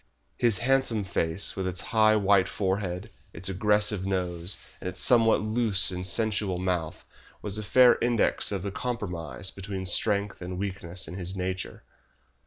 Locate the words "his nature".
11.17-11.83